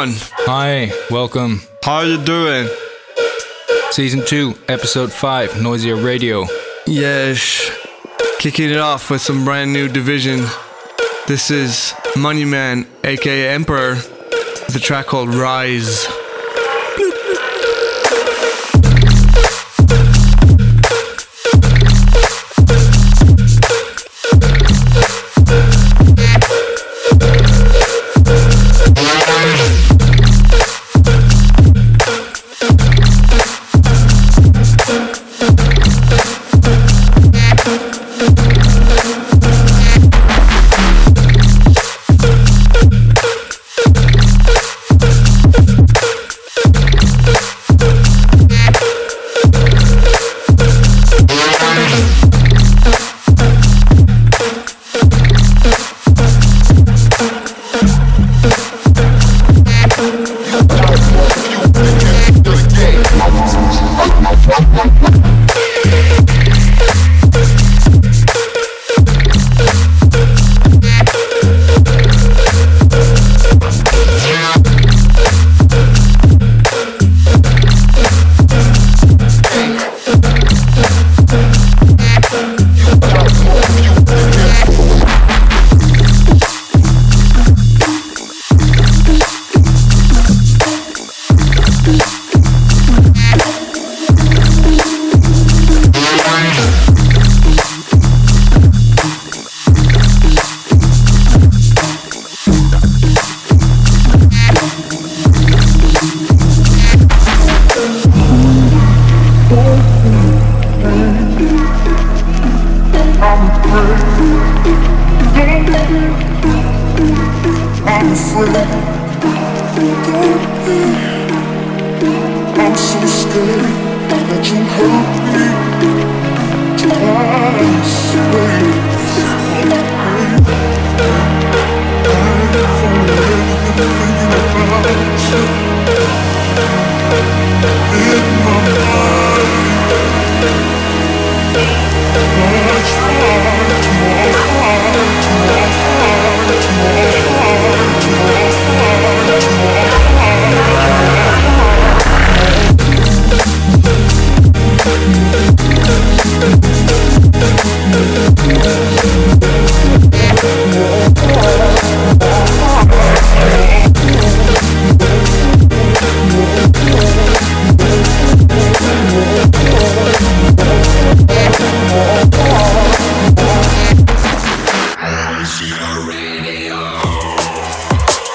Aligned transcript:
Hi, 0.00 0.90
welcome. 1.10 1.60
How 1.84 2.00
you 2.00 2.16
doing? 2.24 2.70
Season 3.90 4.24
2, 4.24 4.54
Episode 4.66 5.12
5, 5.12 5.60
Noisia 5.60 6.02
Radio. 6.02 6.46
Yes. 6.86 7.70
Kicking 8.38 8.70
it 8.70 8.78
off 8.78 9.10
with 9.10 9.20
some 9.20 9.44
brand 9.44 9.74
new 9.74 9.88
division. 9.88 10.46
This 11.28 11.50
is 11.50 11.92
Moneyman, 12.14 12.86
aka 13.04 13.50
Emperor, 13.50 13.96
with 13.96 14.74
a 14.74 14.80
track 14.80 15.04
called 15.04 15.34
Rise. 15.34 16.06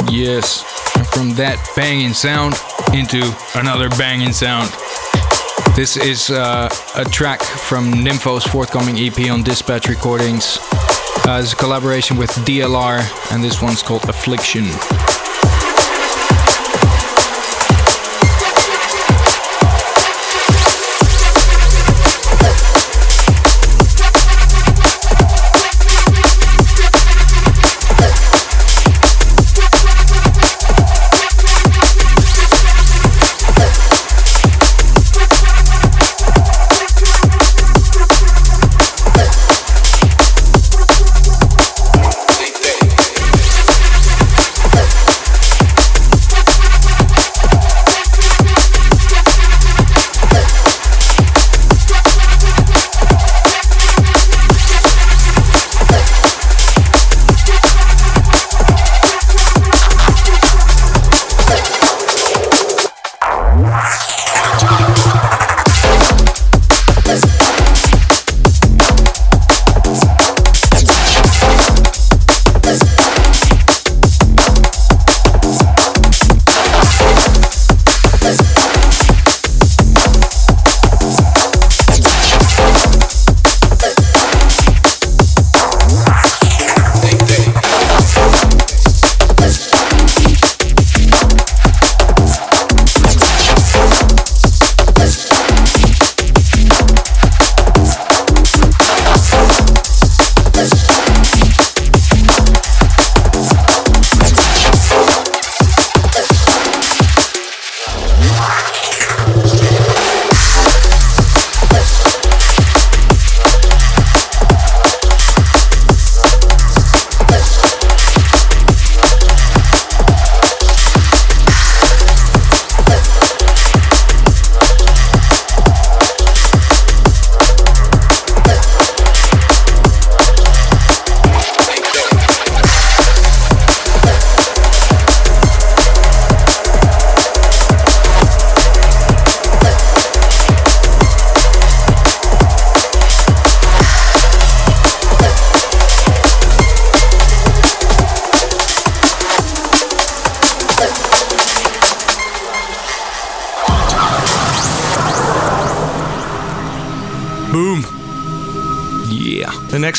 Yes, 0.09 0.61
from 1.13 1.33
that 1.35 1.57
banging 1.75 2.13
sound 2.13 2.55
into 2.93 3.21
another 3.55 3.89
banging 3.89 4.33
sound. 4.33 4.69
This 5.75 5.97
is 5.97 6.29
uh, 6.29 6.69
a 6.95 7.05
track 7.05 7.41
from 7.41 7.91
Nymfo's 8.03 8.45
forthcoming 8.45 8.97
EP 8.97 9.31
on 9.31 9.43
Dispatch 9.43 9.87
Recordings. 9.89 10.57
Uh, 11.27 11.39
it's 11.41 11.53
a 11.53 11.55
collaboration 11.55 12.17
with 12.17 12.29
DLR, 12.45 13.01
and 13.31 13.43
this 13.43 13.61
one's 13.61 13.81
called 13.81 14.07
Affliction. 14.07 14.65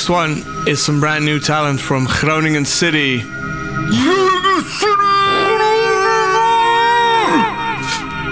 Next 0.07 0.47
one 0.47 0.69
is 0.69 0.85
some 0.85 1.01
brand 1.01 1.25
new 1.25 1.41
talent 1.41 1.81
from 1.81 2.07
Groningen 2.07 2.65
City. 2.65 3.23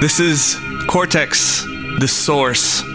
This 0.00 0.20
is 0.20 0.56
Cortex, 0.86 1.64
the 1.98 2.06
source. 2.06 2.93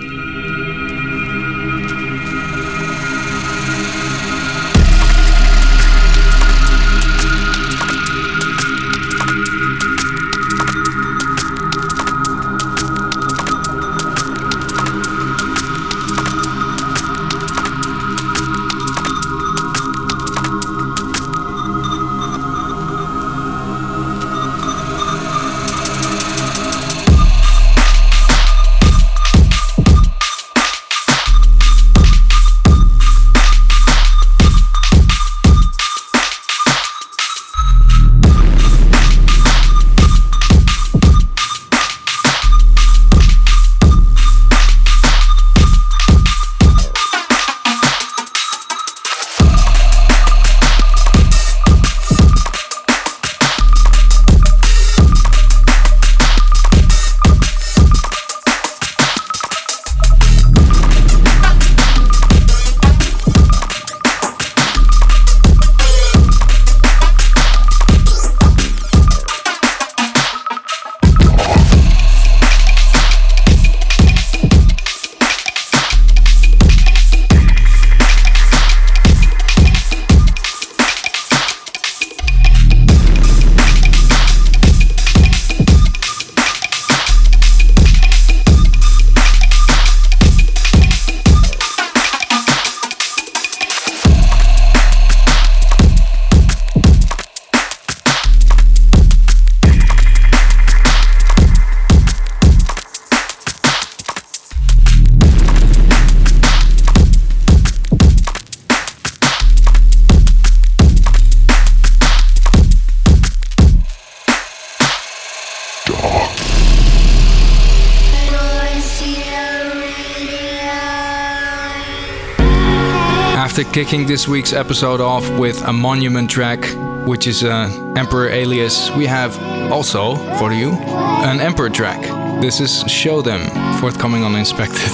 Kicking 123.85 124.05
this 124.05 124.27
week's 124.27 124.51
episode 124.51 124.99
off 124.99 125.29
with 125.39 125.61
a 125.61 125.71
monument 125.71 126.29
track, 126.29 126.59
which 127.07 127.25
is 127.27 127.43
an 127.43 127.97
Emperor 127.97 128.27
alias, 128.27 128.91
we 128.91 129.05
have 129.05 129.41
also, 129.71 130.17
for 130.37 130.51
you, 130.51 130.71
an 130.71 131.39
Emperor 131.39 131.69
track. 131.69 132.01
This 132.41 132.59
is 132.59 132.83
Show 132.91 133.21
Them, 133.21 133.39
forthcoming 133.79 134.25
on 134.25 134.35
Inspected. 134.35 134.91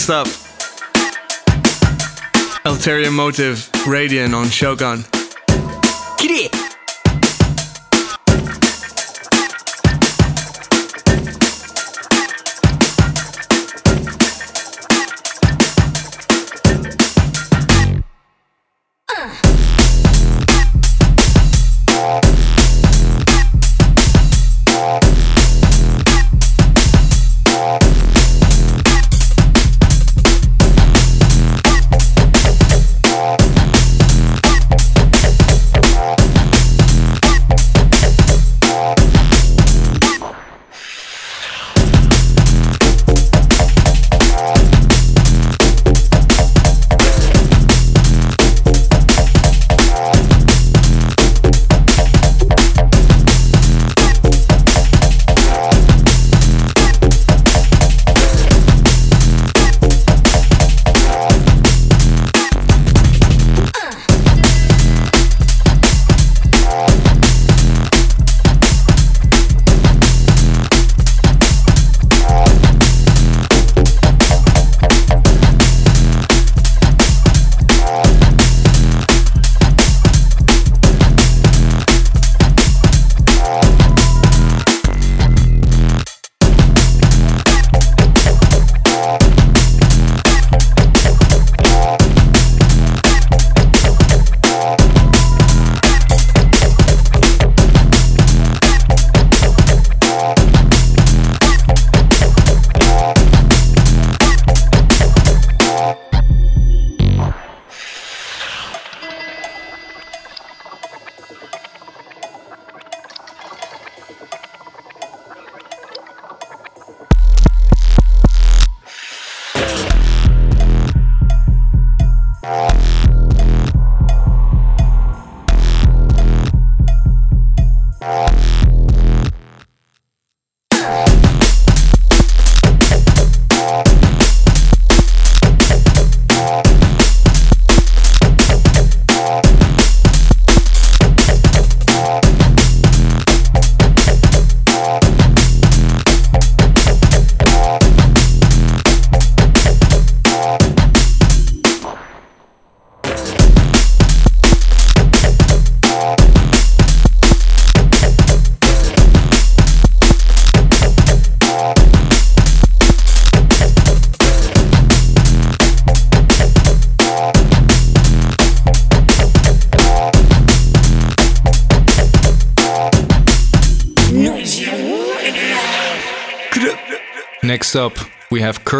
Next 0.00 0.08
up, 0.08 0.28
Ulterior 2.64 3.10
Motive, 3.10 3.68
Radiant 3.86 4.34
on 4.34 4.48
Shogun. 4.48 5.04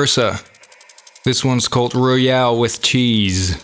Cursa. 0.01 0.43
This 1.25 1.45
one's 1.45 1.69
called 1.69 1.95
Royale 1.95 2.59
with 2.59 2.81
Cheese. 2.81 3.63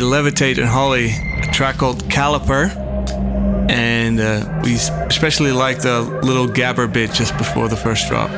Levitate 0.00 0.58
and 0.58 0.66
Holly, 0.66 1.10
a 1.42 1.52
track 1.52 1.76
called 1.76 2.04
Caliper. 2.04 2.70
And 3.70 4.20
uh, 4.20 4.60
we 4.64 4.74
especially 4.74 5.52
like 5.52 5.80
the 5.80 6.02
little 6.22 6.46
gabber 6.46 6.92
bit 6.92 7.12
just 7.12 7.36
before 7.38 7.68
the 7.68 7.76
first 7.76 8.08
drop. 8.08 8.30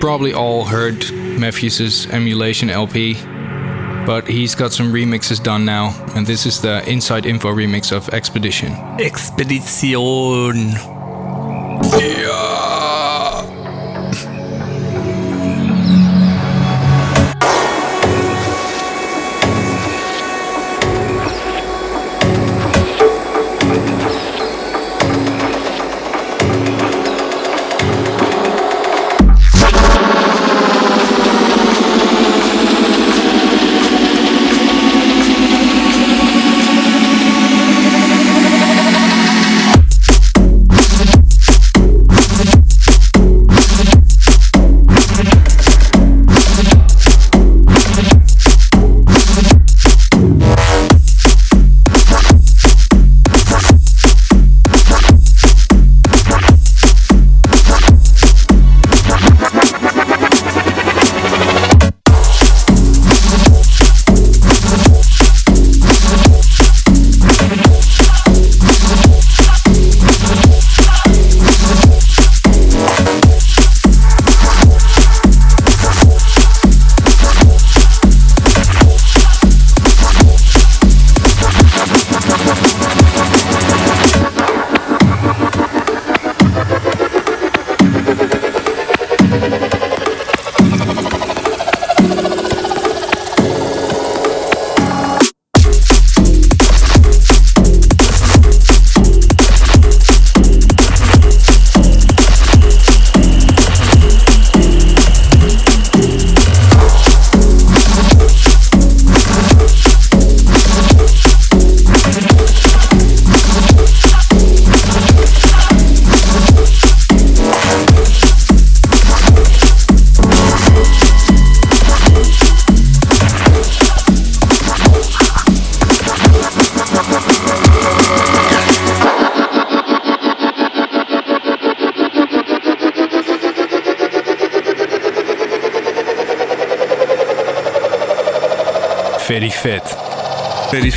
Probably 0.00 0.32
all 0.32 0.64
heard 0.64 0.94
Mefjus' 0.94 2.08
emulation 2.10 2.70
LP, 2.70 3.14
but 4.06 4.26
he's 4.26 4.54
got 4.54 4.72
some 4.72 4.92
remixes 4.92 5.42
done 5.42 5.64
now, 5.64 5.94
and 6.14 6.26
this 6.26 6.46
is 6.46 6.60
the 6.60 6.88
Inside 6.88 7.26
Info 7.26 7.48
remix 7.48 7.92
of 7.92 8.08
Expedition. 8.10 8.72
Expedition. 9.00 10.97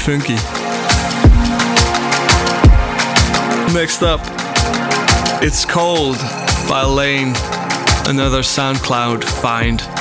Funky. 0.01 0.33
Next 3.71 4.01
up, 4.01 4.19
It's 5.43 5.63
Cold 5.63 6.17
by 6.67 6.83
Lane. 6.83 7.33
Another 8.07 8.41
SoundCloud 8.41 9.23
find. 9.23 10.00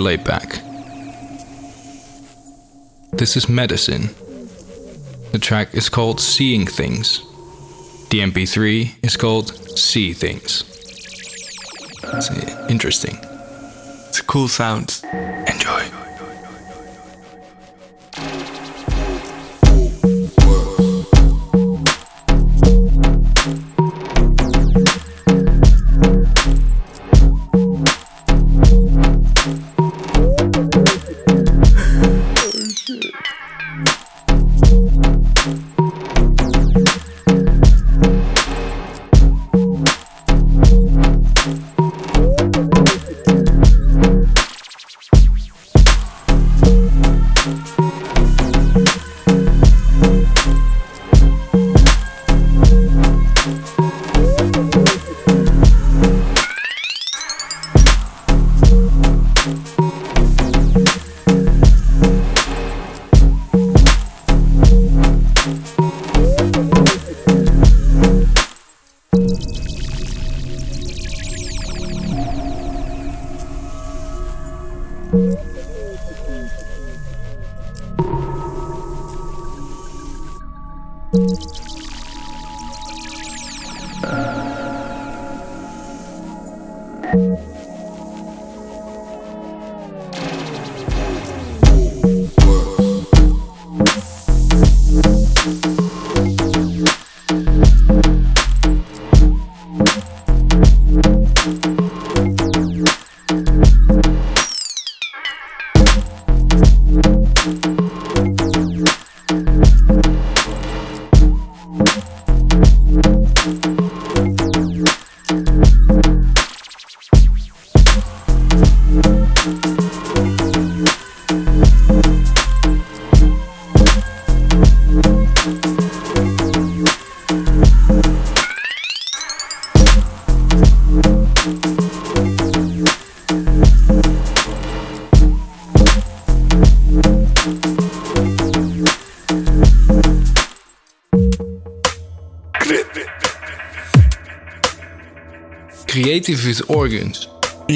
More 0.00 0.10
laid 0.10 0.24
back. 0.24 0.62
This 3.12 3.36
is 3.36 3.48
Medicine. 3.48 4.10
The 5.32 5.38
track 5.38 5.74
is 5.74 5.88
called 5.88 6.20
Seeing 6.20 6.66
Things. 6.66 7.20
The 8.10 8.20
MP3 8.20 9.04
is 9.04 9.16
called 9.16 9.48
See 9.78 10.12
Things. 10.12 10.64
It's 12.02 12.30
interesting. 12.70 13.18
It's 14.08 14.20
a 14.20 14.24
cool 14.24 14.48
sound. 14.48 15.02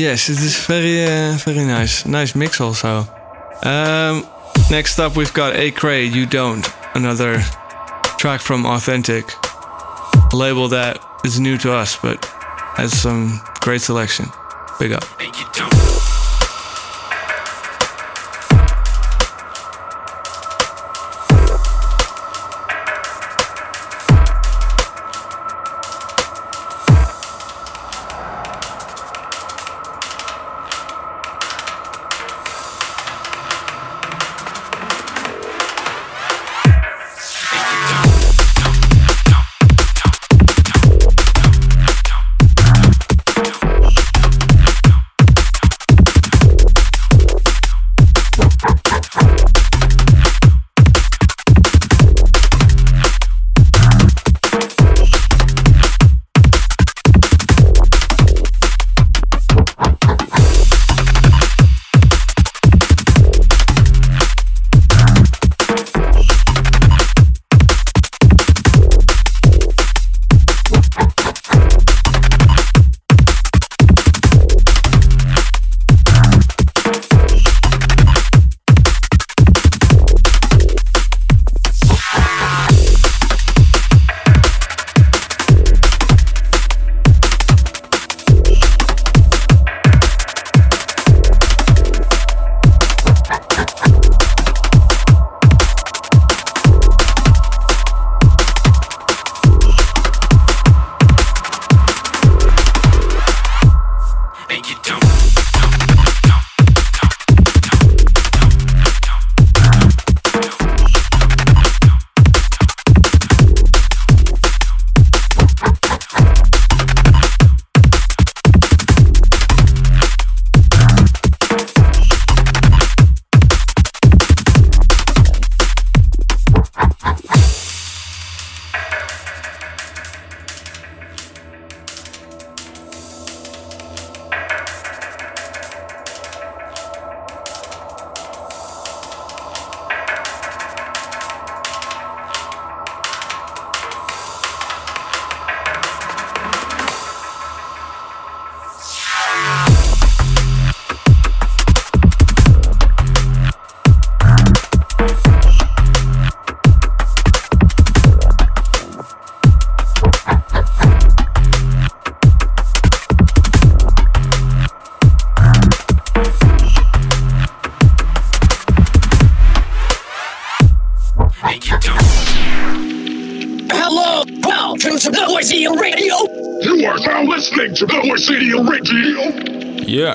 Yes, 0.04 0.28
it 0.28 0.36
is 0.36 0.66
very, 0.66 1.02
uh, 1.02 1.38
very 1.38 1.64
nice. 1.64 2.04
Nice 2.04 2.34
mix 2.34 2.60
also. 2.60 3.08
Um, 3.62 4.26
next 4.70 4.98
up, 4.98 5.16
we've 5.16 5.32
got 5.32 5.56
A 5.56 5.70
Cray, 5.70 6.04
You 6.04 6.26
Don't, 6.26 6.68
another 6.94 7.40
track 8.18 8.42
from 8.42 8.66
Authentic, 8.66 9.32
a 10.30 10.36
label 10.36 10.68
that 10.68 10.98
is 11.24 11.40
new 11.40 11.56
to 11.56 11.72
us, 11.72 11.96
but 11.96 12.22
has 12.76 12.92
some 12.92 13.40
great 13.62 13.80
selection. 13.80 14.26
Big 14.78 14.92
up. 14.92 15.04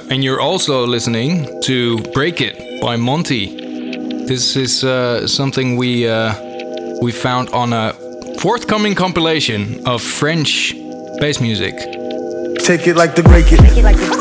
And 0.10 0.24
you're 0.24 0.41
also 0.41 0.88
listening 0.88 1.62
to 1.62 2.00
Break 2.13 2.41
It 2.41 2.82
by 2.82 2.95
Monty. 2.95 4.26
This 4.26 4.56
is 4.56 4.84
uh, 4.84 5.28
something 5.28 5.76
we 5.78 6.08
uh, 6.08 6.34
we 7.02 7.12
found 7.12 7.50
on 7.50 7.74
a 7.74 7.93
forthcoming 8.39 8.95
compilation 8.95 9.86
of 9.88 10.02
French 10.02 10.74
bass 11.19 11.39
music. 11.39 11.76
Take 12.60 12.88
it 12.88 12.95
like 12.95 13.15
the 13.15 13.24
break 13.24 13.52
it. 13.52 13.58
Take 13.58 13.78
it 13.78 13.84
like 13.84 13.98
the 13.98 14.19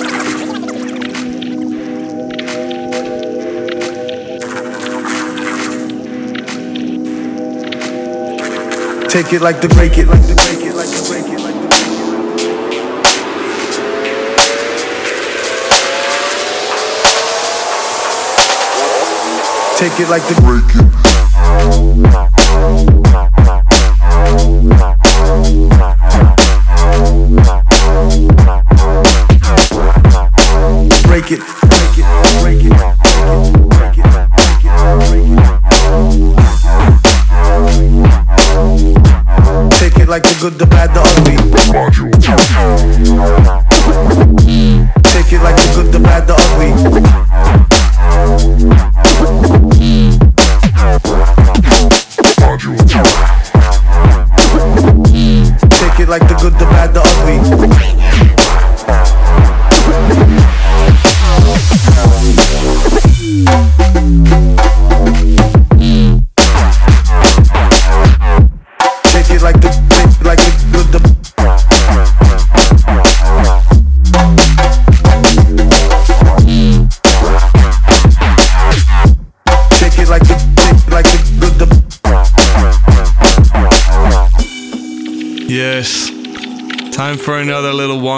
Take 9.08 9.32
it 9.32 9.40
like 9.40 9.60
the 9.62 9.68
break 9.68 9.96
it, 9.96 10.06
like 10.06 10.20
the 10.20 10.34
break 10.34 10.66
it, 10.66 10.74
like 10.74 10.88
the 10.88 11.06
break 11.08 11.32
it, 11.32 11.37
Take 19.78 20.00
it 20.00 20.08
like 20.08 20.22
the 20.24 20.34
break 20.42 20.74
it. 20.74 20.82
Break 31.06 31.30
it, 31.30 31.40
break 31.70 31.94
it, 31.96 32.06
break 32.42 32.64
it, 32.64 32.74
break 33.70 33.98
it, 33.98 34.06
break 34.34 34.64
it, 34.64 34.74
break 35.06 35.30
it. 35.30 35.48
Take 39.78 39.98
it 40.00 40.08
like 40.08 40.24
the 40.24 40.34
good, 40.40 40.58
the 40.58 40.66
bad, 40.66 40.92
the 40.92 41.00
ugly. 41.00 41.37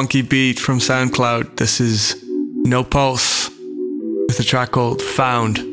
Wonky 0.01 0.27
beat 0.27 0.59
from 0.59 0.79
SoundCloud. 0.79 1.57
This 1.57 1.79
is 1.79 2.25
No 2.65 2.83
Pulse 2.83 3.51
with 4.29 4.41
a 4.41 4.43
track 4.43 4.71
called 4.71 5.03
Found. 5.03 5.70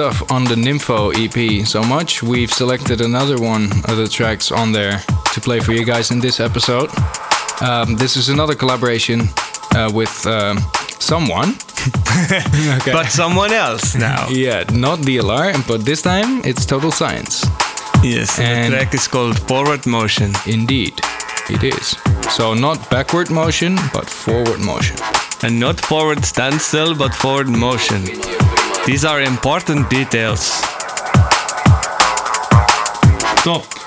Stuff 0.00 0.32
on 0.32 0.44
the 0.44 0.54
Nymfo 0.54 1.12
EP 1.12 1.66
so 1.66 1.82
much, 1.82 2.22
we've 2.22 2.50
selected 2.50 3.02
another 3.02 3.36
one 3.36 3.64
of 3.86 3.98
the 3.98 4.08
tracks 4.08 4.50
on 4.50 4.72
there 4.72 5.02
to 5.34 5.40
play 5.42 5.60
for 5.60 5.72
you 5.72 5.84
guys 5.84 6.10
in 6.10 6.20
this 6.20 6.40
episode. 6.40 6.88
Um, 7.60 7.96
this 7.96 8.16
is 8.16 8.30
another 8.30 8.54
collaboration 8.54 9.28
uh, 9.74 9.90
with 9.92 10.26
um, 10.26 10.56
someone. 10.98 11.50
okay. 12.78 12.92
But 12.92 13.10
someone 13.10 13.52
else 13.52 13.94
now. 13.94 14.26
yeah, 14.30 14.64
not 14.72 15.00
DLR, 15.00 15.52
but 15.68 15.84
this 15.84 16.00
time 16.00 16.42
it's 16.46 16.64
Total 16.64 16.90
Science. 16.90 17.44
Yes, 18.02 18.38
and 18.38 18.48
And- 18.48 18.72
the 18.72 18.78
track 18.78 18.94
is 18.94 19.06
called 19.06 19.38
Forward 19.38 19.84
Motion. 19.84 20.32
Indeed, 20.46 20.98
it 21.50 21.62
is. 21.62 21.94
So 22.30 22.54
not 22.54 22.88
backward 22.88 23.30
motion, 23.30 23.76
but 23.92 24.08
forward 24.08 24.60
motion. 24.60 24.96
And 25.42 25.60
not 25.60 25.78
forward 25.78 26.24
standstill, 26.24 26.94
but 26.94 27.14
forward 27.14 27.50
motion. 27.50 28.39
These 28.86 29.04
are 29.04 29.20
important 29.20 29.90
details. 29.90 30.40
Stop. 33.40 33.79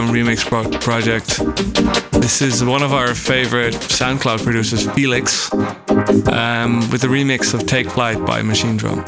Remix 0.00 0.44
pro- 0.44 0.70
project. 0.78 1.38
This 2.12 2.40
is 2.40 2.64
one 2.64 2.82
of 2.82 2.92
our 2.92 3.14
favorite 3.14 3.74
SoundCloud 3.74 4.42
producers, 4.42 4.90
Felix, 4.92 5.52
um, 5.52 6.88
with 6.90 7.02
the 7.02 7.08
remix 7.08 7.52
of 7.52 7.66
Take 7.66 7.90
Flight 7.90 8.24
by 8.24 8.40
Machinedrum. 8.40 9.02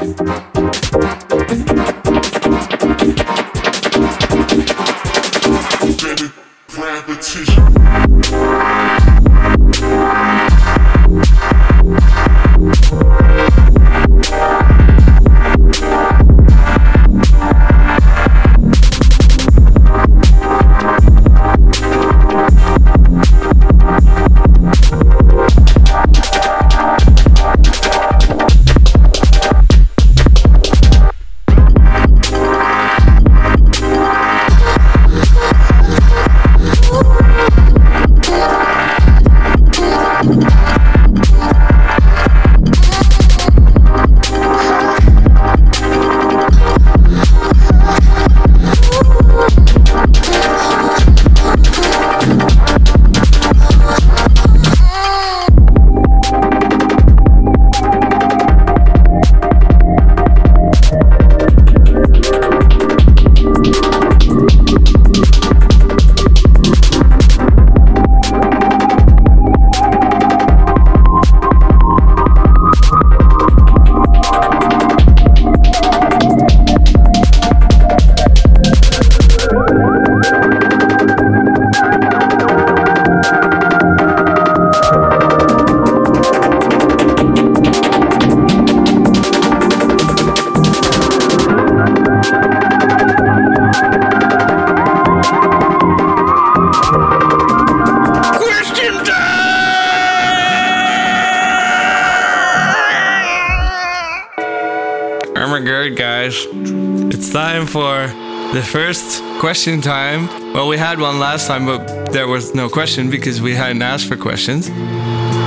Question 109.44 109.82
time. 109.82 110.26
Well, 110.54 110.68
we 110.68 110.78
had 110.78 110.98
one 110.98 111.18
last 111.18 111.46
time, 111.46 111.66
but 111.66 112.12
there 112.12 112.26
was 112.26 112.54
no 112.54 112.70
question 112.70 113.10
because 113.10 113.42
we 113.42 113.54
hadn't 113.54 113.82
asked 113.82 114.06
for 114.08 114.16
questions. 114.16 114.70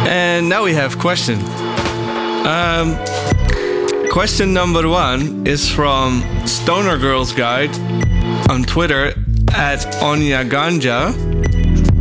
And 0.05 0.47
now 0.47 0.63
we 0.63 0.73
have 0.75 0.99
questions. 0.99 1.41
Um, 2.45 2.95
question 4.11 4.53
number 4.53 4.87
one 4.87 5.47
is 5.47 5.67
from 5.67 6.23
Stoner 6.45 6.99
Girls 6.99 7.33
Guide 7.33 7.75
on 8.51 8.61
Twitter 8.65 9.15
at 9.55 9.83
Onya 10.03 10.45
Ganja, 10.45 10.99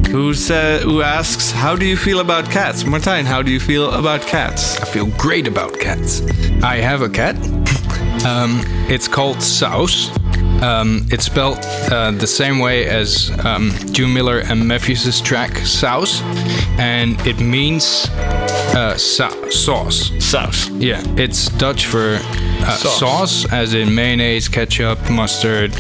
who 0.09 0.35
said, 0.35 0.83
who 0.83 1.01
asks, 1.01 1.51
"How 1.51 1.77
do 1.77 1.87
you 1.87 1.97
feel 1.97 2.21
about 2.21 2.45
cats, 2.51 2.85
Martijn? 2.85 3.25
How 3.25 3.41
do 3.41 3.51
you 3.51 3.61
feel 3.61 3.91
about 3.93 4.21
cats?" 4.21 4.79
I 4.83 4.85
feel 4.85 5.07
great 5.17 5.49
about 5.49 5.73
cats. 5.81 6.21
I 6.63 6.77
have 6.77 7.01
a 7.01 7.09
cat. 7.09 7.37
Um, 8.27 8.65
it's 8.89 9.07
called 9.07 9.37
Saus. 9.37 10.11
Um, 10.63 11.07
it's 11.11 11.25
spelled 11.27 11.59
uh, 11.91 12.13
the 12.13 12.27
same 12.27 12.59
way 12.59 12.87
as 12.87 13.31
um, 13.45 13.73
June 13.93 14.13
Miller 14.15 14.39
and 14.41 14.67
Matthews' 14.67 15.21
track 15.21 15.59
Sauce, 15.59 16.23
and 16.79 17.21
it 17.27 17.39
means 17.41 18.09
uh, 18.75 18.97
sa- 18.97 19.51
sauce. 19.51 20.11
Sauce. 20.25 20.69
Yeah, 20.71 21.03
it's 21.17 21.49
Dutch 21.59 21.87
for 21.87 22.19
uh, 22.21 22.77
Sauce. 22.77 22.99
sauce. 22.99 23.53
as 23.53 23.75
in 23.75 23.95
mayonnaise, 23.95 24.49
ketchup, 24.49 24.99
mustard, 25.11 25.73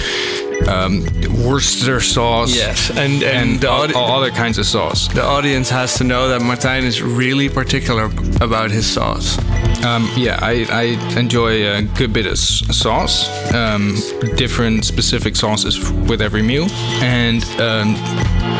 um, 0.68 1.04
Worcester 1.44 2.00
sauce. 2.00 2.54
Yes, 2.54 2.90
and 2.90 3.22
and, 3.22 3.24
and 3.24 3.64
all, 3.64 3.96
all 3.96 4.18
other 4.22 4.30
kinds 4.30 4.58
of 4.58 4.66
sauce. 4.66 5.08
the 5.08 5.22
audience 5.22 5.70
has 5.70 5.96
to 5.98 6.04
know 6.04 6.28
that 6.28 6.40
Martijn 6.42 6.82
is 6.82 7.02
really 7.02 7.48
particular 7.48 8.04
about 8.40 8.70
his 8.70 8.86
sauce. 8.86 9.38
Um, 9.84 10.10
yeah, 10.16 10.38
I, 10.40 10.66
I 10.70 11.18
enjoy 11.18 11.66
a 11.66 11.82
good 11.82 12.12
bit 12.12 12.26
of 12.26 12.38
sauce, 12.38 13.28
um, 13.54 13.94
different 14.36 14.84
specific 14.84 15.36
sauces 15.36 15.90
with 15.90 16.22
every 16.22 16.42
meal, 16.42 16.66
and 17.02 17.44
um, 17.60 17.96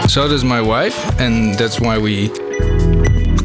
so 0.08 0.28
does 0.28 0.44
my 0.44 0.60
wife, 0.60 0.96
and 1.18 1.54
that's 1.54 1.80
why 1.80 1.98
we 1.98 2.28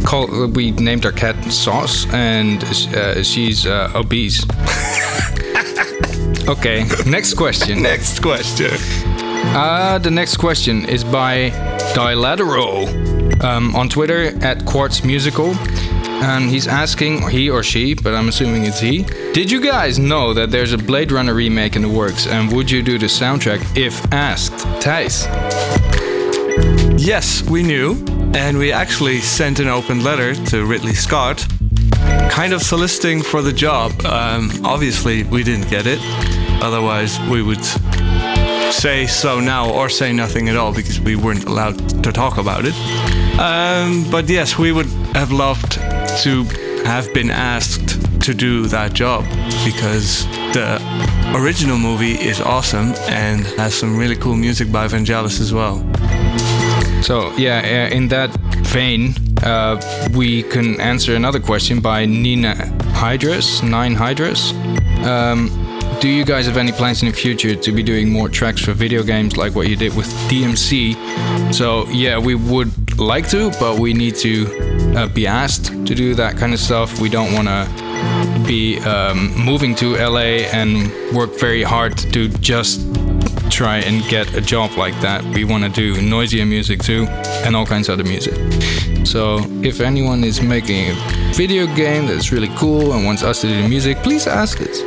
call 0.03 0.47
we 0.47 0.72
named 0.72 1.05
our 1.05 1.11
cat 1.11 1.36
Sauce, 1.51 2.05
and 2.13 2.63
uh, 2.63 3.24
she's 3.24 3.65
uh, 3.65 3.91
obese. 3.95 4.43
okay, 6.49 6.86
next 7.05 7.36
question. 7.36 7.82
Next 7.82 8.22
question. 8.22 8.72
Uh, 9.53 9.97
the 9.97 10.11
next 10.11 10.38
question 10.38 10.86
is 10.86 11.03
by 11.03 11.49
Dilateral 11.95 12.88
um, 13.43 13.76
on 13.76 13.89
Twitter 13.89 14.38
at 14.43 14.65
Quartz 14.65 15.03
Musical. 15.03 15.55
And 16.22 16.49
he's 16.49 16.67
asking, 16.67 17.28
he 17.30 17.49
or 17.49 17.63
she, 17.63 17.95
but 17.95 18.13
I'm 18.13 18.30
assuming 18.30 18.65
it's 18.65 18.80
he. 18.80 19.03
Did 19.34 19.51
you 19.51 19.59
guys 19.59 19.97
know 19.97 20.34
that 20.34 20.51
there's 20.51 20.72
a 20.72 20.78
Blade 20.78 21.11
Runner 21.11 21.34
remake 21.34 21.76
in 21.76 21.82
the 21.82 21.89
works? 21.89 22.28
And 22.28 22.51
would 22.53 22.69
you 22.69 22.84
do 22.84 22.99
the 22.99 23.07
soundtrack 23.07 23.59
if 23.76 24.05
asked? 24.13 24.53
Thijs. 24.84 25.26
Yes, 26.99 27.41
we 27.49 27.63
knew, 27.63 27.95
and 28.36 28.57
we 28.59 28.72
actually 28.72 29.19
sent 29.19 29.59
an 29.59 29.67
open 29.67 30.03
letter 30.03 30.36
to 30.51 30.65
Ridley 30.65 30.93
Scott, 30.93 31.45
kind 32.30 32.53
of 32.53 32.61
soliciting 32.61 33.24
for 33.24 33.41
the 33.41 33.51
job. 33.51 33.91
Um, 34.05 34.51
obviously, 34.63 35.24
we 35.24 35.43
didn't 35.43 35.69
get 35.69 35.88
it. 35.88 35.99
Otherwise, 36.61 37.19
we 37.32 37.41
would 37.41 37.63
say 38.72 39.07
so 39.07 39.39
now 39.39 39.72
or 39.72 39.89
say 39.89 40.13
nothing 40.13 40.49
at 40.49 40.55
all 40.55 40.74
because 40.74 40.99
we 40.99 41.15
weren't 41.15 41.45
allowed 41.45 42.03
to 42.03 42.11
talk 42.11 42.38
about 42.38 42.63
it. 42.65 42.76
Um, 43.39 44.05
but 44.11 44.30
yes, 44.30 44.59
we 44.59 44.72
would 44.72 44.86
have 45.15 45.32
loved 45.32 45.80
to 46.24 46.43
have 46.86 47.14
been 47.14 47.30
asked 47.30 48.22
to 48.22 48.34
do 48.34 48.68
that 48.68 48.93
job 48.93 49.24
because 49.66 50.26
the 50.53 50.80
original 51.36 51.78
movie 51.78 52.14
is 52.14 52.39
awesome 52.41 52.93
and 53.09 53.45
has 53.57 53.74
some 53.74 53.97
really 53.97 54.16
cool 54.16 54.36
music 54.36 54.72
by 54.72 54.88
Vangelis 54.88 55.39
as 55.39 55.53
well. 55.53 55.78
So, 57.01 57.36
yeah, 57.36 57.88
in 57.88 58.07
that 58.09 58.30
vein, 58.68 59.16
uh, 59.43 59.82
we 60.14 60.43
can 60.43 60.80
answer 60.80 61.16
another 61.16 61.39
question 61.39 61.80
by 61.80 62.05
Nina 62.05 62.55
Hydras, 62.93 63.64
Nine 63.64 63.95
Hydras. 63.95 64.53
Um, 65.03 65.49
do 65.99 66.07
you 66.09 66.26
guys 66.26 66.45
have 66.47 66.57
any 66.57 66.72
plans 66.72 67.01
in 67.03 67.09
the 67.09 67.14
future 67.14 67.55
to 67.55 67.72
be 67.72 67.84
doing 67.84 68.09
more 68.09 68.30
tracks 68.30 68.62
for 68.62 68.74
video 68.74 69.03
games 69.03 69.38
like 69.38 69.55
what 69.55 69.68
you 69.68 69.76
did 69.76 69.95
with 69.95 70.07
DMC? 70.30 71.53
So, 71.53 71.88
yeah, 71.89 72.18
we 72.18 72.36
would 72.36 72.99
like 72.99 73.30
to, 73.30 73.51
but 73.59 73.80
we 73.80 73.93
need 73.93 74.16
to 74.18 74.81
uh, 74.96 75.08
be 75.08 75.28
asked 75.28 75.66
to 75.88 75.96
do 75.96 76.16
that 76.16 76.38
kind 76.38 76.54
of 76.54 76.60
stuff. 76.60 77.00
We 77.00 77.10
don't 77.10 77.34
want 77.34 77.48
to 77.48 78.44
be 78.46 78.80
um, 78.80 79.34
moving 79.38 79.76
to 79.76 79.96
LA 79.96 80.48
and 80.52 80.92
work 81.16 81.39
very 81.39 81.64
hard 81.64 81.98
to 82.14 82.28
just 82.39 82.82
try 83.50 83.78
and 83.80 84.04
get 84.10 84.34
a 84.36 84.42
job 84.42 84.72
like 84.78 85.00
that. 85.02 85.24
We 85.24 85.44
want 85.44 85.64
to 85.64 85.70
do 85.70 86.02
noisier 86.02 86.46
music 86.46 86.82
too, 86.82 87.06
and 87.46 87.56
all 87.56 87.66
kinds 87.66 87.89
of 87.89 88.00
other 88.00 88.08
music. 88.08 88.36
So 89.06 89.39
if 89.62 89.82
anyone 89.82 90.24
is 90.24 90.42
making 90.42 90.92
a 90.92 91.34
video 91.34 91.66
game 91.76 92.08
that's 92.08 92.32
really 92.32 92.50
cool 92.56 92.94
and 92.94 93.06
wants 93.06 93.24
us 93.24 93.42
to 93.42 93.48
do 93.48 93.62
the 93.62 93.68
music, 93.68 93.98
please 93.98 94.28
ask 94.28 94.60
it. 94.62 94.78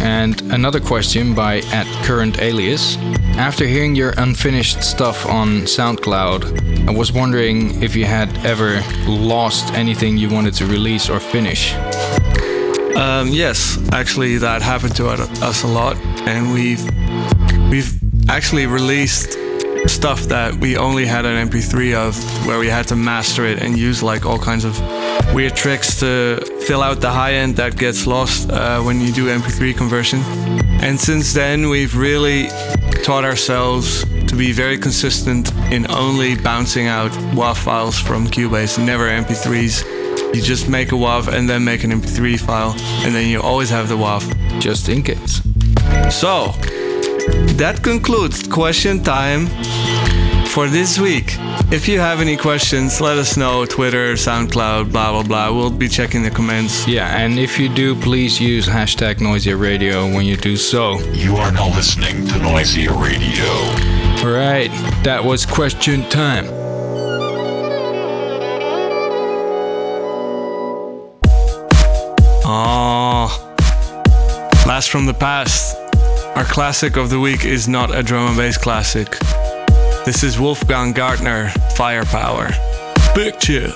And 0.00 0.40
another 0.52 0.80
question 0.80 1.34
by 1.34 1.58
at 1.72 1.86
current 2.04 2.40
alias. 2.40 2.96
After 3.36 3.66
hearing 3.66 3.94
your 3.94 4.14
unfinished 4.16 4.82
stuff 4.82 5.26
on 5.26 5.62
SoundCloud, 5.62 6.69
I 6.88 6.92
was 6.92 7.12
wondering 7.12 7.82
if 7.82 7.94
you 7.94 8.04
had 8.04 8.36
ever 8.44 8.82
lost 9.06 9.72
anything 9.74 10.16
you 10.16 10.30
wanted 10.30 10.54
to 10.54 10.66
release 10.66 11.08
or 11.08 11.20
finish. 11.20 11.74
Um, 12.96 13.28
yes, 13.28 13.78
actually, 13.92 14.38
that 14.38 14.62
happened 14.62 14.96
to 14.96 15.08
us 15.08 15.62
a 15.62 15.66
lot, 15.66 15.96
and 16.26 16.52
we've 16.52 16.82
we've 17.70 17.92
actually 18.28 18.66
released 18.66 19.38
stuff 19.86 20.22
that 20.24 20.54
we 20.56 20.76
only 20.76 21.06
had 21.06 21.24
an 21.24 21.48
MP3 21.48 21.94
of, 21.94 22.46
where 22.46 22.58
we 22.58 22.68
had 22.68 22.86
to 22.88 22.96
master 22.96 23.44
it 23.46 23.62
and 23.62 23.78
use 23.78 24.02
like 24.02 24.26
all 24.26 24.38
kinds 24.38 24.64
of 24.64 24.78
weird 25.34 25.56
tricks 25.56 25.98
to 26.00 26.40
fill 26.66 26.82
out 26.82 27.00
the 27.00 27.10
high 27.10 27.34
end 27.34 27.56
that 27.56 27.76
gets 27.76 28.06
lost 28.06 28.50
uh, 28.50 28.80
when 28.82 29.00
you 29.00 29.12
do 29.12 29.26
MP3 29.26 29.76
conversion. 29.76 30.20
And 30.82 30.98
since 31.00 31.32
then, 31.32 31.68
we've 31.68 31.96
really 31.96 32.48
taught 33.02 33.24
ourselves 33.24 34.04
to 34.30 34.36
be 34.36 34.52
very 34.52 34.78
consistent 34.78 35.52
in 35.72 35.90
only 35.90 36.36
bouncing 36.36 36.86
out 36.86 37.10
WAV 37.34 37.56
files 37.56 37.98
from 37.98 38.28
Cubase, 38.28 38.78
never 38.78 39.08
MP3s. 39.08 39.84
You 40.32 40.40
just 40.40 40.68
make 40.68 40.92
a 40.92 40.94
WAV 40.94 41.26
and 41.26 41.50
then 41.50 41.64
make 41.64 41.82
an 41.82 41.90
MP3 41.90 42.38
file, 42.38 42.76
and 43.04 43.12
then 43.12 43.28
you 43.28 43.42
always 43.42 43.70
have 43.70 43.88
the 43.88 43.96
WAV. 43.96 44.22
Just 44.60 44.88
in 44.88 45.02
case. 45.02 45.42
So, 46.14 46.52
that 47.58 47.80
concludes 47.82 48.46
question 48.46 49.02
time 49.02 49.48
for 50.46 50.68
this 50.68 51.00
week. 51.00 51.34
If 51.72 51.88
you 51.88 51.98
have 51.98 52.20
any 52.20 52.36
questions, 52.36 53.00
let 53.00 53.18
us 53.18 53.36
know. 53.36 53.66
Twitter, 53.66 54.14
SoundCloud, 54.14 54.92
blah 54.92 55.10
blah 55.10 55.24
blah. 55.24 55.52
We'll 55.52 55.70
be 55.70 55.88
checking 55.88 56.22
the 56.22 56.30
comments. 56.30 56.86
Yeah, 56.86 57.16
and 57.16 57.36
if 57.36 57.58
you 57.58 57.68
do, 57.68 57.96
please 57.96 58.40
use 58.40 58.68
hashtag 58.68 59.16
Noisia 59.16 59.60
Radio 59.60 60.06
when 60.06 60.24
you 60.24 60.36
do 60.36 60.56
so. 60.56 61.00
You 61.12 61.34
are 61.34 61.50
now 61.50 61.68
listening 61.74 62.28
to 62.28 62.34
Noisia 62.34 62.90
Radio. 62.90 63.99
Alright, 64.22 64.70
that 65.02 65.24
was 65.24 65.46
question 65.46 66.02
time. 66.10 66.44
Oh, 72.44 73.54
last 74.66 74.90
from 74.90 75.06
the 75.06 75.14
past. 75.14 75.74
Our 76.36 76.44
classic 76.44 76.98
of 76.98 77.08
the 77.08 77.18
week 77.18 77.46
is 77.46 77.66
not 77.66 77.94
a 77.94 78.02
drum 78.02 78.28
and 78.28 78.36
bass 78.36 78.58
classic. 78.58 79.18
This 80.04 80.22
is 80.22 80.38
Wolfgang 80.38 80.92
Gartner, 80.92 81.48
Firepower. 81.74 82.50
Picture. 83.14 83.72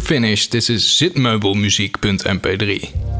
Finished. 0.00 0.52
This 0.52 0.70
is 0.70 0.84
zitmeubelmuziek.mp3. 0.84 3.11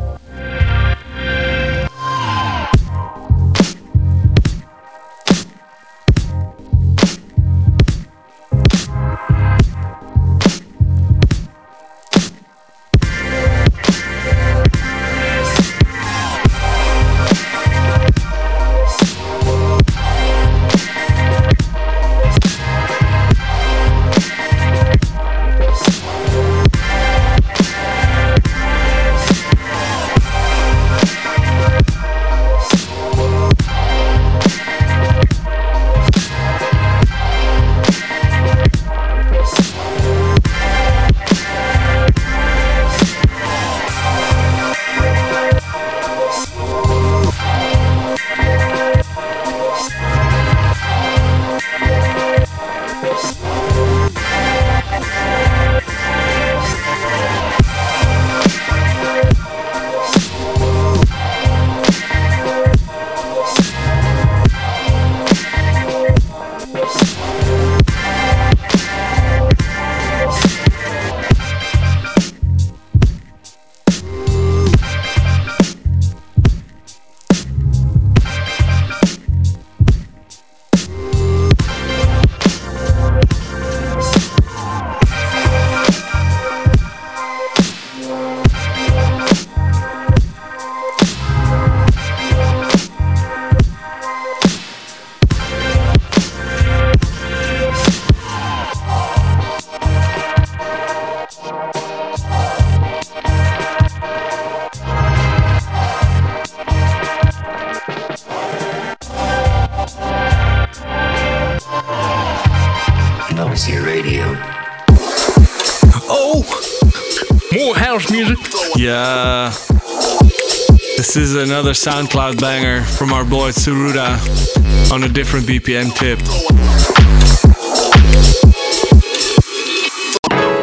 This 121.14 121.28
is 121.28 121.34
another 121.34 121.72
SoundCloud 121.72 122.40
banger 122.40 122.80
from 122.80 123.12
our 123.12 123.22
boy 123.22 123.50
Tsuruda 123.50 124.90
on 124.90 125.02
a 125.02 125.08
different 125.10 125.44
BPM 125.44 125.94
tip. 125.94 126.18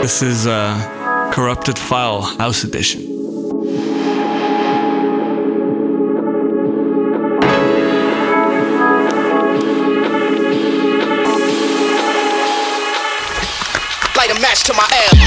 This 0.02 0.24
is 0.24 0.48
a 0.48 1.30
Corrupted 1.32 1.78
File 1.78 2.24
House 2.24 2.64
Edition. 2.64 3.02
light 14.18 14.36
a 14.36 14.42
match 14.42 14.64
to 14.64 14.74
my 14.74 14.84
ass. 14.92 15.19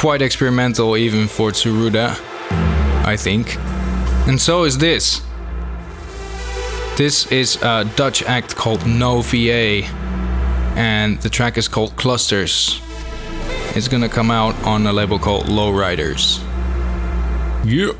Quite 0.00 0.22
experimental 0.22 0.96
even 0.96 1.28
for 1.28 1.50
Tsuruda, 1.50 2.18
I 3.04 3.18
think. 3.18 3.58
And 4.26 4.40
so 4.40 4.64
is 4.64 4.78
this. 4.78 5.20
This 6.96 7.30
is 7.30 7.56
a 7.60 7.84
Dutch 7.96 8.22
act 8.22 8.56
called 8.56 8.86
No 8.86 9.20
VA, 9.20 9.84
and 10.74 11.20
the 11.20 11.28
track 11.28 11.58
is 11.58 11.68
called 11.68 11.94
Clusters. 11.96 12.80
It's 13.76 13.88
gonna 13.88 14.08
come 14.08 14.30
out 14.30 14.54
on 14.64 14.86
a 14.86 14.92
label 14.92 15.18
called 15.18 15.44
Lowriders. 15.44 16.40
Yeah. 17.66 17.92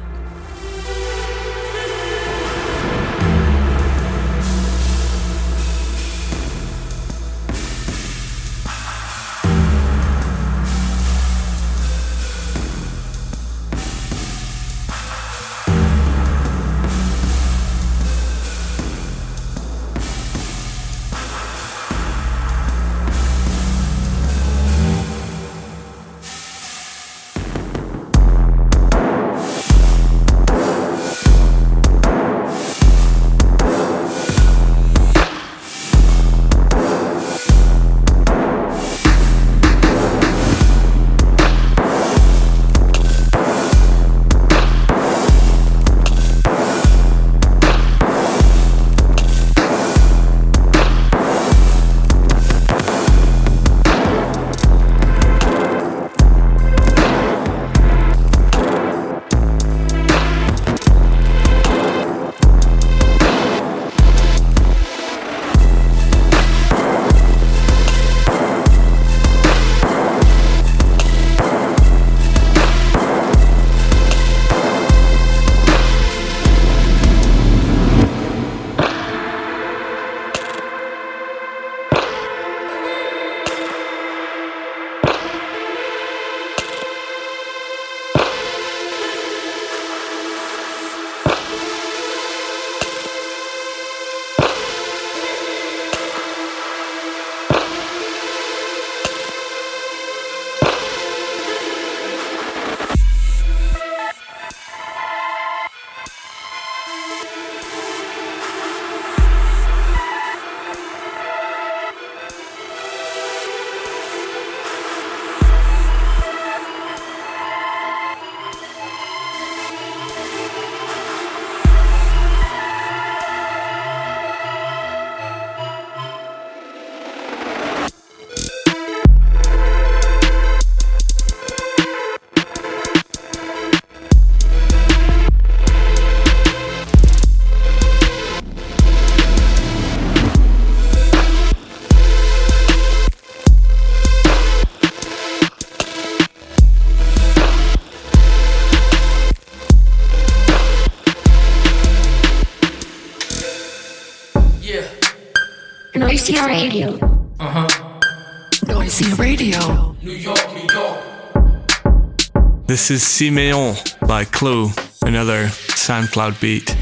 This 162.70 162.92
is 162.92 163.02
Simeon 163.04 163.74
by 164.06 164.24
Clue, 164.24 164.70
another 165.02 165.46
SoundCloud 165.74 166.40
beat. 166.40 166.79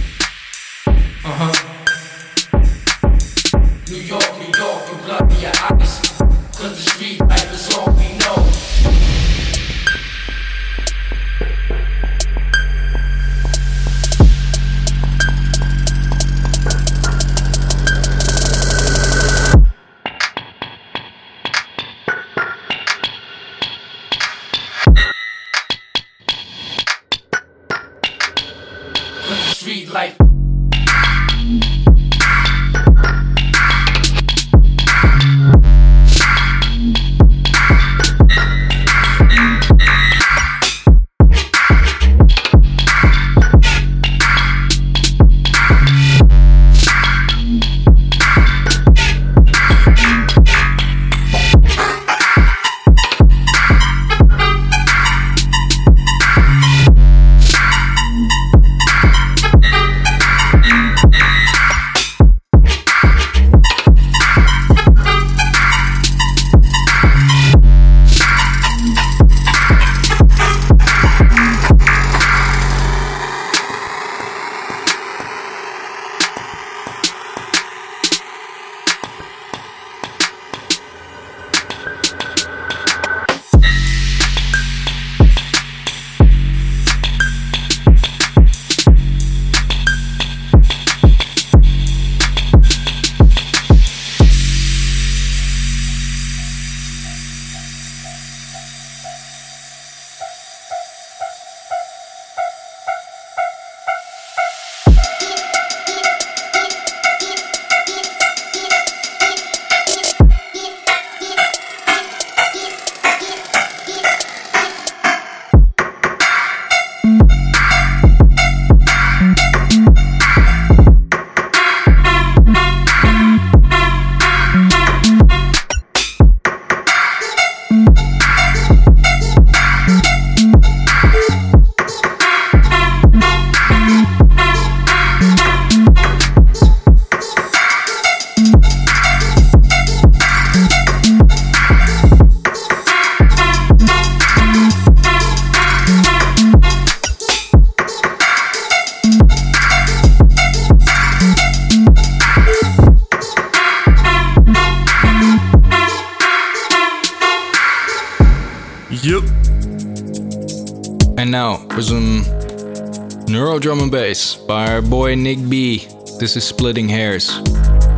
Drum 163.59 163.81
and 163.81 163.91
Bass 163.91 164.37
by 164.37 164.73
our 164.73 164.81
boy 164.83 165.15
Nick 165.15 165.39
B. 165.49 165.87
This 166.21 166.37
is 166.37 166.45
Splitting 166.45 166.89
Hairs. 166.89 167.31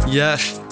Yes. 0.09 0.70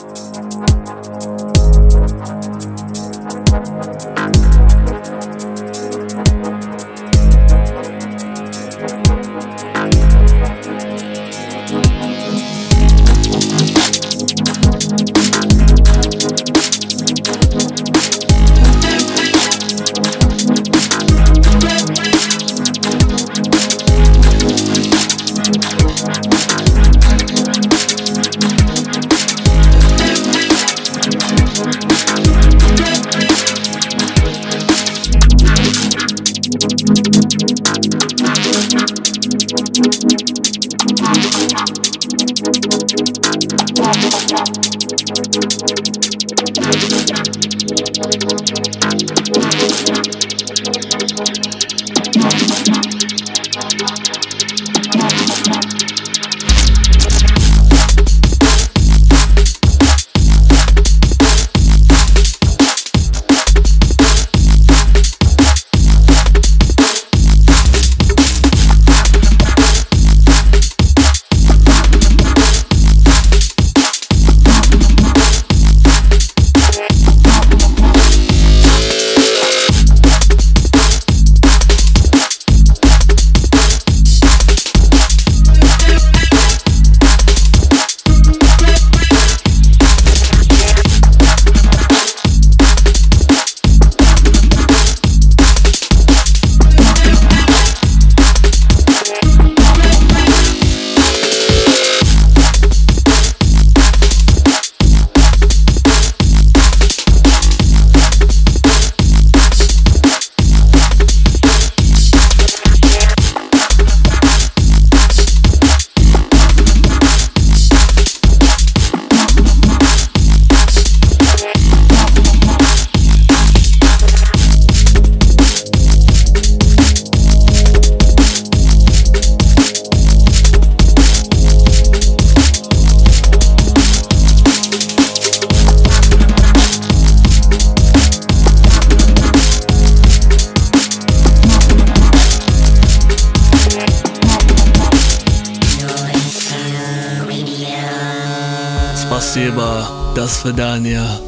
Das 150.52 150.78
Vidania. 150.80 151.20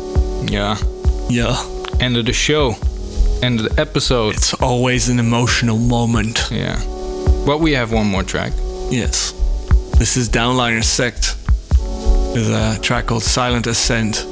Yeah. 0.50 0.76
Yeah. 1.28 1.56
End 2.00 2.16
of 2.16 2.26
the 2.26 2.32
show. 2.32 2.74
End 3.42 3.60
of 3.60 3.68
the 3.68 3.80
episode. 3.80 4.34
It's 4.34 4.54
always 4.54 5.08
an 5.08 5.18
emotional 5.18 5.78
moment. 5.78 6.48
Yeah. 6.50 6.78
But 7.46 7.60
we 7.60 7.72
have 7.72 7.92
one 7.92 8.06
more 8.06 8.22
track. 8.22 8.52
Yes. 8.90 9.32
This 9.98 10.16
is 10.16 10.28
Downliners 10.28 10.84
Sekt 10.84 11.36
with 12.34 12.48
a 12.50 12.78
track 12.82 13.06
called 13.06 13.22
Silent 13.22 13.66
Ascent. 13.66 14.24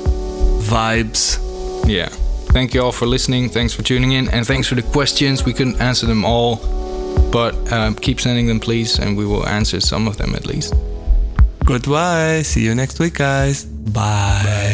Vibes. 0.61 1.39
Yeah. 1.87 2.09
Thank 2.53 2.75
you 2.75 2.83
all 2.83 2.93
for 2.93 3.07
listening. 3.07 3.49
Thanks 3.49 3.75
for 3.75 3.83
tuning 3.83 4.13
in. 4.13 4.29
And 4.31 4.47
thanks 4.47 4.69
for 4.69 4.75
the 4.75 4.83
questions. 4.83 5.45
We 5.45 5.53
couldn't 5.53 5.81
answer 5.81 6.07
them 6.07 6.25
all. 6.25 6.57
But 7.31 7.55
um, 7.73 7.95
keep 7.95 8.21
sending 8.21 8.47
them, 8.47 8.61
please. 8.61 8.99
And 8.99 9.17
we 9.17 9.27
will 9.27 9.47
answer 9.47 9.81
some 9.81 10.09
of 10.09 10.17
them 10.17 10.35
at 10.35 10.47
least. 10.47 10.75
Goodbye. 11.65 12.43
See 12.43 12.65
you 12.65 12.75
next 12.75 12.99
week, 12.99 13.15
guys. 13.15 13.65
Bye. 13.65 14.68